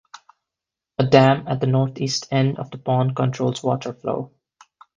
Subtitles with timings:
[0.97, 4.31] A dam at the northeast end of the pond controls water flow.